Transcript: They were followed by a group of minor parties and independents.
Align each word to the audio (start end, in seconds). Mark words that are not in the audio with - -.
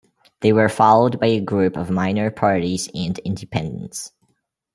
They 0.39 0.51
were 0.51 0.67
followed 0.67 1.19
by 1.19 1.27
a 1.27 1.39
group 1.39 1.77
of 1.77 1.91
minor 1.91 2.31
parties 2.31 2.89
and 2.95 3.19
independents. 3.19 4.11